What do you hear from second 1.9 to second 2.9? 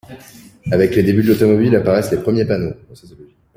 les premiers panneaux.